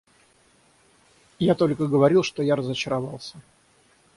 Я 1.37 1.53
только 1.53 1.85
говорил, 1.85 2.23
что 2.23 2.41
я 2.41 2.55
разочаровался. 2.55 3.39